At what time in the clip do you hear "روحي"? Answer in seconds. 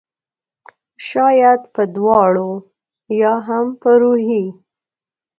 4.01-4.45